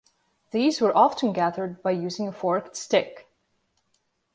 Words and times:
These 0.49 0.81
were 0.81 0.97
often 0.97 1.31
gathered 1.31 1.83
by 1.83 1.91
using 1.91 2.27
a 2.27 2.31
forked 2.31 2.75
stick. 2.75 3.27